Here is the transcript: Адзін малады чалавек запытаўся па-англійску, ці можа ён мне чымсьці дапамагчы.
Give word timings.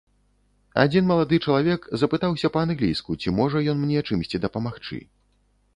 Адзін 0.83 1.03
малады 1.11 1.39
чалавек 1.47 1.85
запытаўся 2.03 2.47
па-англійску, 2.57 3.11
ці 3.23 3.37
можа 3.43 3.57
ён 3.77 3.83
мне 3.85 3.99
чымсьці 4.07 4.37
дапамагчы. 4.49 4.97